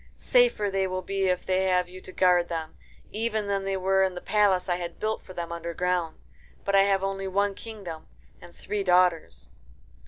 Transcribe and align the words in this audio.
Safer 0.17 0.71
they 0.71 0.87
will 0.87 1.03
be 1.03 1.27
if 1.27 1.45
they 1.45 1.65
have 1.65 1.87
you 1.87 2.01
to 2.01 2.11
guard 2.11 2.49
them, 2.49 2.75
even 3.11 3.45
than 3.45 3.65
they 3.65 3.77
were 3.77 4.01
in 4.03 4.15
the 4.15 4.19
palace 4.19 4.67
I 4.67 4.77
had 4.77 4.99
built 4.99 5.21
for 5.21 5.33
them 5.35 5.51
underground. 5.51 6.17
But 6.65 6.75
I 6.75 6.81
have 6.85 7.03
only 7.03 7.27
one 7.27 7.53
kingdom 7.53 8.07
and 8.41 8.55
three 8.55 8.83
daughters." 8.83 9.47